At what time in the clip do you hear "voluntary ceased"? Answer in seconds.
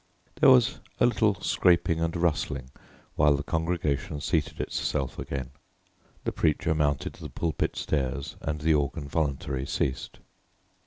9.07-10.17